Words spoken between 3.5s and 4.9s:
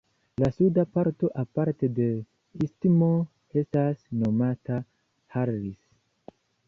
estas nomata